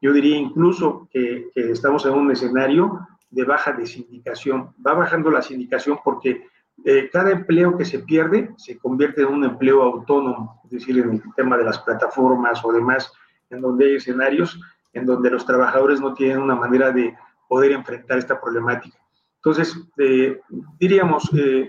yo 0.00 0.12
diría 0.12 0.36
incluso 0.36 1.08
que, 1.12 1.50
estamos 1.54 2.06
en 2.06 2.12
un 2.12 2.30
escenario 2.30 3.06
de 3.30 3.44
baja 3.44 3.72
de 3.72 3.86
sindicación. 3.86 4.74
Va 4.84 4.94
bajando 4.94 5.30
la 5.30 5.42
sindicación 5.42 5.98
porque 6.02 6.46
eh, 6.84 7.10
cada 7.12 7.30
empleo 7.30 7.76
que 7.76 7.84
se 7.84 8.00
pierde 8.00 8.50
se 8.56 8.78
convierte 8.78 9.22
en 9.22 9.28
un 9.28 9.44
empleo 9.44 9.82
autónomo, 9.82 10.60
es 10.64 10.70
decir, 10.70 10.98
en 10.98 11.10
el 11.10 11.22
tema 11.36 11.56
de 11.56 11.64
las 11.64 11.78
plataformas 11.80 12.64
o 12.64 12.72
demás, 12.72 13.12
en 13.50 13.60
donde 13.60 13.86
hay 13.86 13.94
escenarios 13.96 14.58
en 14.92 15.06
donde 15.06 15.30
los 15.30 15.46
trabajadores 15.46 16.00
no 16.00 16.14
tienen 16.14 16.38
una 16.38 16.56
manera 16.56 16.90
de 16.90 17.14
poder 17.48 17.72
enfrentar 17.72 18.18
esta 18.18 18.40
problemática. 18.40 18.98
Entonces, 19.36 19.76
eh, 19.98 20.40
diríamos, 20.78 21.30
eh, 21.34 21.68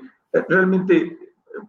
realmente 0.50 1.17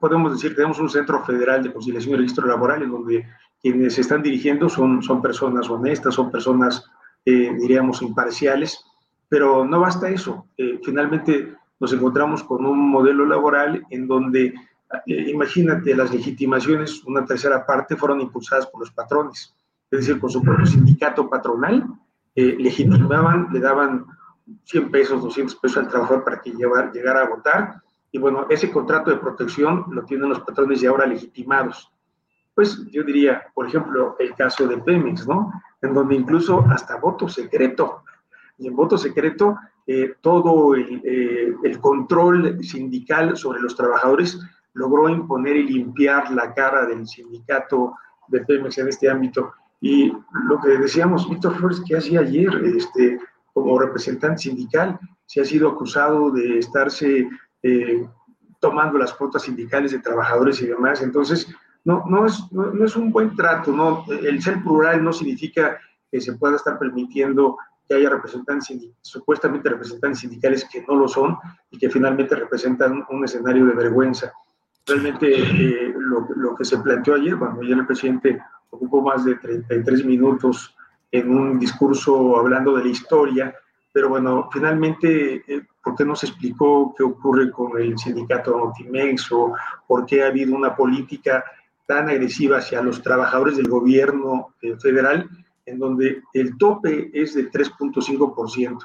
podemos 0.01 0.33
decir, 0.33 0.55
tenemos 0.55 0.79
un 0.79 0.89
centro 0.89 1.23
federal 1.25 1.63
de 1.63 1.73
conciliación 1.73 2.15
y 2.15 2.19
registro 2.19 2.47
laboral 2.47 2.83
en 2.83 2.91
donde 2.91 3.27
quienes 3.63 3.97
están 3.99 4.23
dirigiendo 4.23 4.69
son, 4.69 5.03
son 5.03 5.23
personas 5.23 5.71
honestas, 5.71 6.15
son 6.15 6.31
personas, 6.33 6.85
eh, 7.25 7.55
diríamos, 7.59 8.03
imparciales, 8.03 8.85
pero 9.29 9.65
no 9.65 9.81
basta 9.81 10.11
eso. 10.11 10.49
Eh, 10.59 10.81
finalmente 10.85 11.55
nos 11.79 11.93
encontramos 11.93 12.43
con 12.43 12.67
un 12.67 12.91
modelo 12.91 13.25
laboral 13.25 13.87
en 13.91 14.09
donde, 14.09 14.53
eh, 15.07 15.31
imagínate, 15.31 15.95
las 15.95 16.13
legitimaciones, 16.13 17.05
una 17.05 17.25
tercera 17.25 17.65
parte, 17.65 17.97
fueron 17.97 18.21
impulsadas 18.21 18.67
por 18.67 18.81
los 18.81 18.91
patrones, 18.91 19.55
es 19.91 20.01
decir, 20.01 20.19
con 20.19 20.29
su 20.29 20.43
propio 20.43 20.67
sindicato 20.67 21.31
patronal, 21.31 21.87
legitimaban, 22.35 23.49
le 23.53 23.61
daban 23.61 24.07
100 24.65 24.91
pesos, 24.91 25.23
200 25.23 25.55
pesos 25.57 25.77
al 25.77 25.89
trabajador 25.89 26.25
para 26.25 26.41
que 26.41 26.51
llevar, 26.51 26.91
llegara 26.91 27.23
a 27.23 27.29
votar, 27.29 27.83
y 28.11 28.19
bueno, 28.19 28.47
ese 28.49 28.71
contrato 28.71 29.11
de 29.11 29.19
protección 29.19 29.85
lo 29.91 30.05
tienen 30.05 30.31
los 30.31 30.41
patrones 30.41 30.81
ya 30.81 30.89
ahora 30.89 31.07
legitimados 31.07 31.92
pues 32.55 32.85
yo 32.91 33.03
diría, 33.03 33.43
por 33.55 33.67
ejemplo, 33.67 34.17
el 34.19 34.35
caso 34.35 34.67
de 34.67 34.79
Pemex, 34.79 35.27
¿no? 35.27 35.53
En 35.81 35.95
donde 35.95 36.15
incluso 36.15 36.65
hasta 36.71 36.97
voto 36.97 37.29
secreto, 37.29 38.03
y 38.59 38.69
en 38.69 38.77
voto 38.77 38.99
secreto, 38.99 39.57
eh, 39.87 40.15
todo 40.21 40.77
eh, 40.77 41.55
el, 41.65 41.81
control 41.81 42.63
sindical 42.63 43.37
sobre 43.37 43.61
los 43.61 43.75
trabajadores 43.75 44.39
logró 44.75 45.09
imponer 45.09 45.57
y 45.57 45.69
limpiar 45.69 46.31
la 46.31 46.55
cara 46.55 46.87
del 46.87 47.07
sindicato 47.07 47.95
de 48.29 48.41
Pemex 48.41 48.79
en 48.79 48.89
este 48.89 49.11
ámbito. 49.11 49.53
Y 49.81 50.13
lo 50.45 50.61
que 50.61 50.79
decíamos, 50.79 51.29
Víctor 51.29 51.57
Flores, 51.57 51.83
que 51.87 51.97
hacía 51.97 52.21
ayer, 52.21 52.55
este, 52.65 53.19
como 53.53 53.79
representante 53.79 54.43
sindical, 54.43 54.99
si 55.27 55.41
ha 55.41 55.45
sido 55.45 55.71
acusado 55.71 56.31
de 56.31 56.59
estarse 56.59 57.29
eh, 57.63 58.09
tomando 58.61 58.99
las 58.99 59.13
cuotas 59.13 59.43
sindicales 59.43 59.91
de 59.91 59.99
trabajadores 59.99 60.63
y 60.63 60.67
demás. 60.67 61.03
Entonces, 61.03 61.49
no, 61.85 62.05
no, 62.09 62.27
es, 62.27 62.41
no, 62.53 62.85
es 62.85 62.97
un 62.97 63.11
buen 63.11 63.35
trato, 63.35 63.73
¿no? 63.73 64.05
El 64.09 64.41
ser 64.43 64.63
plural 64.63 65.03
no 65.03 65.13
significa 65.13 65.79
que 66.11 66.21
se 66.21 66.35
pueda 66.35 66.57
estar 66.57 66.79
permitiendo 66.79 67.57
que 67.89 67.95
haya 67.95 68.11
representantes, 68.11 68.79
supuestamente 69.01 69.69
representantes 69.69 70.21
sindicales 70.21 70.67
que 70.71 70.85
no 70.87 70.95
lo 70.95 71.09
son 71.09 71.37
y 71.71 71.79
que 71.79 71.91
finalmente 71.91 72.37
representan 72.37 73.05
un 73.09 73.25
escenario 73.25 73.67
de 73.67 73.75
vergüenza. 73.75 74.33
Realmente 74.87 75.27
eh, 75.33 75.95
lo, 75.97 76.27
lo, 76.37 76.55
que 76.55 76.65
se 76.65 76.79
planteó 76.79 77.15
ayer, 77.15 77.37
cuando 77.37 77.63
ayer 77.63 77.79
el 77.79 77.87
presidente 77.87 78.41
ocupó 78.71 79.03
más 79.03 79.25
de 79.25 79.37
33 79.37 80.05
minutos 80.05 80.75
en 81.11 81.31
un 81.31 81.59
discurso 81.59 82.39
hablando 82.39 82.77
de 82.77 82.85
la 82.85 82.91
historia, 82.91 83.55
pero 83.93 84.09
bueno, 84.09 84.49
finalmente, 84.51 85.45
eh, 85.47 85.63
¿por 85.85 85.95
qué 85.95 86.05
no 86.05 86.17
se 86.17 86.27
explicó 86.27 86.95
qué 86.97 87.03
ocurre 87.05 87.51
con 87.51 87.79
el 87.79 87.99
sindicato 87.99 88.57
Notimex 88.57 89.31
o 89.33 89.55
por 89.87 90.07
qué 90.07 90.25
ha 90.25 90.29
habido 90.29 90.57
una 90.57 90.75
política 90.75 91.45
tan 91.87 92.09
agresiva 92.09 92.59
hacia 92.59 92.83
los 92.83 93.03
trabajadores 93.03 93.57
del 93.57 93.69
gobierno 93.69 94.55
eh, 94.63 94.77
federal, 94.81 95.29
en 95.67 95.79
donde 95.79 96.23
el 96.35 96.57
tope 96.59 97.11
es 97.13 97.35
de 97.35 97.51
3.5%, 97.51 98.79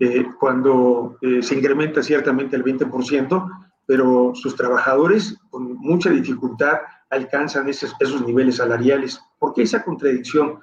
eh, 0.00 0.26
cuando 0.38 1.18
se 1.20 1.54
incrementa 1.54 2.02
ciertamente 2.02 2.56
el 2.56 2.64
20%, 2.64 3.50
pero 3.86 4.32
sus 4.34 4.56
trabajadores 4.56 5.36
con 5.50 5.74
mucha 5.74 6.10
dificultad 6.10 6.78
alcanzan 7.10 7.68
esos, 7.68 7.94
esos 7.98 8.24
niveles 8.26 8.56
salariales. 8.56 9.20
¿Por 9.38 9.52
qué 9.52 9.62
esa 9.62 9.84
contradicción? 9.84 10.60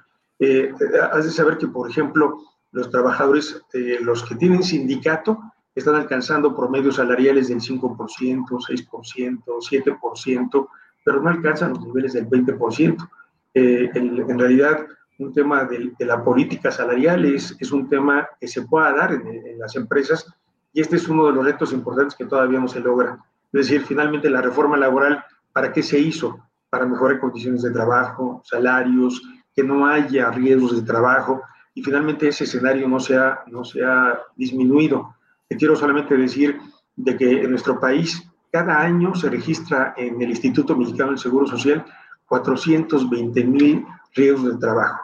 has 1.12 1.24
de 1.24 1.30
saber 1.32 1.58
que, 1.58 1.66
por 1.66 1.90
ejemplo, 1.90 2.38
los 2.72 2.90
trabajadores, 2.90 3.60
eh, 3.72 3.98
los 4.00 4.22
que 4.24 4.34
tienen 4.34 4.62
sindicato, 4.62 5.38
están 5.74 5.94
alcanzando 5.94 6.54
promedios 6.56 6.96
salariales 6.96 7.48
del 7.48 7.60
5%, 7.60 8.44
6%, 8.46 9.42
7%, 9.44 10.68
pero 11.08 11.22
no 11.22 11.30
alcanzan 11.30 11.70
los 11.70 11.86
niveles 11.86 12.12
del 12.12 12.28
20%. 12.28 13.08
Eh, 13.54 13.90
en, 13.94 14.38
realidad, 14.38 14.86
un 15.18 15.32
tema 15.32 15.64
de, 15.64 15.94
la 16.00 16.22
política 16.22 16.70
salarial 16.70 17.24
es, 17.24 17.56
es, 17.58 17.72
un 17.72 17.88
tema 17.88 18.28
que 18.38 18.46
se 18.46 18.60
pueda 18.60 18.92
dar 18.92 19.12
en, 19.12 19.58
las 19.58 19.74
empresas 19.74 20.30
y 20.70 20.82
este 20.82 20.96
es 20.96 21.08
uno 21.08 21.24
de 21.24 21.32
los 21.32 21.46
retos 21.46 21.72
importantes 21.72 22.14
que 22.14 22.26
todavía 22.26 22.60
no 22.60 22.68
se 22.68 22.80
logra. 22.80 23.24
Es 23.50 23.68
decir, 23.68 23.80
finalmente 23.86 24.28
la 24.28 24.42
reforma 24.42 24.76
laboral, 24.76 25.24
¿para 25.50 25.72
qué 25.72 25.82
se 25.82 25.98
hizo? 25.98 26.38
Para 26.68 26.84
mejorar 26.84 27.20
condiciones 27.20 27.62
de 27.62 27.70
trabajo, 27.70 28.42
salarios, 28.44 29.22
que 29.56 29.64
no 29.64 29.86
haya 29.86 30.30
riesgos 30.30 30.76
de 30.76 30.82
trabajo 30.82 31.40
y 31.72 31.82
finalmente 31.82 32.28
ese 32.28 32.44
escenario 32.44 32.86
no 32.86 33.00
se 33.00 33.16
ha, 33.16 33.44
no 33.46 33.64
se 33.64 33.82
ha 33.82 34.20
disminuido. 34.36 35.14
Te 35.48 35.56
quiero 35.56 35.74
solamente 35.74 36.14
decir 36.18 36.60
de 36.96 37.16
que 37.16 37.44
en 37.44 37.50
nuestro 37.50 37.80
país 37.80 38.27
cada 38.50 38.80
año 38.80 39.14
se 39.14 39.30
registra 39.30 39.94
en 39.96 40.20
el 40.22 40.30
Instituto 40.30 40.76
Mexicano 40.76 41.10
del 41.10 41.18
Seguro 41.18 41.46
Social 41.46 41.84
420 42.26 43.44
mil 43.44 43.86
riesgos 44.14 44.52
de 44.52 44.58
trabajo. 44.58 45.00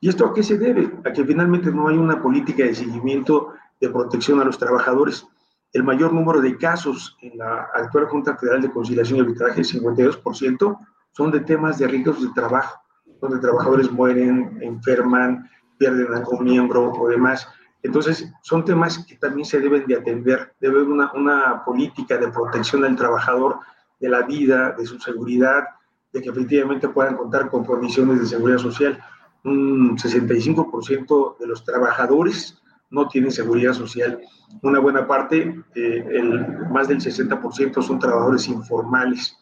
¿Y 0.00 0.08
esto 0.08 0.26
a 0.26 0.34
qué 0.34 0.42
se 0.42 0.58
debe? 0.58 0.90
A 1.04 1.12
que 1.12 1.24
finalmente 1.24 1.70
no 1.70 1.88
hay 1.88 1.96
una 1.96 2.22
política 2.22 2.64
de 2.64 2.74
seguimiento 2.74 3.54
de 3.80 3.88
protección 3.88 4.40
a 4.40 4.44
los 4.44 4.58
trabajadores. 4.58 5.26
El 5.72 5.84
mayor 5.84 6.12
número 6.12 6.40
de 6.40 6.56
casos 6.56 7.16
en 7.22 7.38
la 7.38 7.68
actual 7.74 8.06
Junta 8.06 8.36
Federal 8.36 8.62
de 8.62 8.70
Conciliación 8.70 9.18
y 9.18 9.22
Arbitraje, 9.22 9.60
el 9.60 9.66
52%, 9.66 10.78
son 11.12 11.30
de 11.30 11.40
temas 11.40 11.78
de 11.78 11.88
riesgos 11.88 12.22
de 12.22 12.28
trabajo, 12.34 12.80
donde 13.20 13.38
trabajadores 13.38 13.90
mueren, 13.90 14.58
enferman, 14.60 15.48
pierden 15.78 16.12
algún 16.14 16.44
miembro 16.44 16.92
o 16.92 17.08
demás. 17.08 17.48
Entonces, 17.86 18.32
son 18.42 18.64
temas 18.64 18.98
que 19.06 19.16
también 19.16 19.46
se 19.46 19.60
deben 19.60 19.86
de 19.86 19.96
atender. 19.96 20.54
Debe 20.60 20.80
haber 20.80 20.88
una, 20.88 21.12
una 21.12 21.64
política 21.64 22.18
de 22.18 22.28
protección 22.28 22.82
del 22.82 22.96
trabajador, 22.96 23.60
de 24.00 24.08
la 24.08 24.22
vida, 24.22 24.72
de 24.72 24.84
su 24.84 24.98
seguridad, 24.98 25.64
de 26.12 26.20
que 26.20 26.30
efectivamente 26.30 26.88
puedan 26.88 27.16
contar 27.16 27.48
con 27.50 27.64
condiciones 27.64 28.20
de 28.20 28.26
seguridad 28.26 28.58
social. 28.58 28.98
Un 29.44 29.96
65% 29.96 31.38
de 31.38 31.46
los 31.46 31.64
trabajadores 31.64 32.60
no 32.90 33.08
tienen 33.08 33.30
seguridad 33.30 33.72
social. 33.72 34.20
Una 34.62 34.80
buena 34.80 35.06
parte, 35.06 35.62
eh, 35.74 36.04
el, 36.10 36.68
más 36.70 36.88
del 36.88 36.98
60% 36.98 37.82
son 37.82 37.98
trabajadores 37.98 38.48
informales 38.48 39.36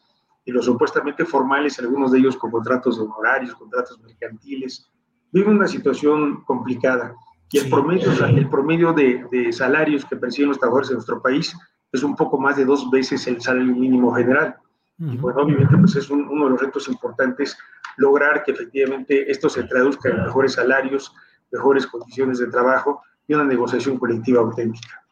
y 0.45 0.53
los 0.53 0.67
supuestamente 0.67 1.25
formales, 1.25 1.79
algunos 1.79 2.13
de 2.13 2.19
ellos 2.19 2.37
con 2.37 2.51
contratos 2.51 2.99
de 2.99 3.05
honorarios, 3.05 3.55
contratos 3.55 3.99
mercantiles, 4.01 4.91
vive 5.33 5.51
una 5.51 5.67
situación 5.67 6.45
complicada 6.45 7.17
y 7.51 7.59
el 7.59 7.71
promedio, 7.71 8.11
el 8.27 8.49
promedio 8.49 8.93
de, 8.93 9.25
de, 9.31 9.53
salarios 9.53 10.05
que 10.05 10.17
perciben 10.17 10.49
los 10.49 10.59
trabajadores 10.59 10.91
en 10.91 10.95
nuestro 10.95 11.23
país 11.23 11.55
es 11.93 12.03
un 12.03 12.17
poco 12.17 12.39
más 12.39 12.57
de 12.57 12.65
dos 12.65 12.91
veces 12.91 13.27
el 13.27 13.41
salario 13.41 13.75
mínimo 13.75 14.13
general. 14.15 14.57
Y 14.99 15.17
bueno, 15.17 15.43
obviamente 15.43 15.77
pues 15.77 15.97
es 15.97 16.09
uno 16.09 16.45
de 16.45 16.51
los 16.51 16.61
retos 16.61 16.89
importantes 16.89 17.57
lograr 17.97 18.45
que 18.45 18.53
efectivamente 18.53 19.31
esto 19.31 19.49
se 19.49 19.65
traduzca 19.65 20.09
en 20.09 20.23
mejores 20.23 20.55
salarios, 20.55 21.13
mejores 21.51 21.87
condiciones 21.87 22.39
de 22.39 22.47
trabajo 22.47 23.03
y 23.27 23.35
una 23.35 23.45
negociación 23.45 23.99
colectiva 23.99 24.41
auténtica. 24.41 25.05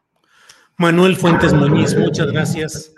Manuel 0.79 1.17
Fuentes 1.17 1.53
Muñiz, 1.53 1.97
muchas 1.97 2.31
gracias. 2.31 2.95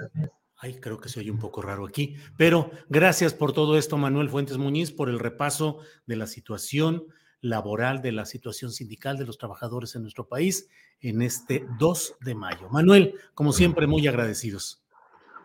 Ay, 0.57 0.79
creo 0.81 0.99
que 0.99 1.09
se 1.09 1.21
oye 1.21 1.31
un 1.31 1.39
poco 1.39 1.61
raro 1.61 1.87
aquí, 1.87 2.17
pero 2.39 2.71
gracias 2.89 3.35
por 3.35 3.53
todo 3.53 3.77
esto, 3.77 3.99
Manuel 3.99 4.31
Fuentes 4.31 4.57
Muñiz, 4.57 4.93
por 4.93 5.09
el 5.09 5.19
repaso 5.19 5.81
de 6.07 6.17
la 6.17 6.27
situación 6.27 7.05
laboral, 7.45 8.01
de 8.03 8.13
la 8.13 8.25
situación 8.25 8.73
sindical 8.73 9.19
de 9.19 9.27
los 9.27 9.39
trabajadores 9.39 9.95
en 9.95 10.03
nuestro 10.03 10.27
país 10.27 10.69
en 11.01 11.23
este 11.23 11.67
2 11.79 12.17
de 12.21 12.35
mayo. 12.35 12.69
Manuel, 12.71 13.15
como 13.35 13.53
siempre, 13.53 13.87
muy 13.87 14.07
agradecidos. 14.09 14.83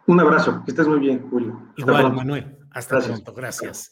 Un 0.08 0.20
abrazo, 0.20 0.64
que 0.66 0.72
estés 0.72 0.88
muy 0.88 1.00
bien, 1.00 1.30
Julio. 1.30 1.62
Igual, 1.78 2.14
Manuel. 2.14 2.58
Hasta 2.72 3.00
pronto, 3.00 3.34
gracias. 3.34 3.92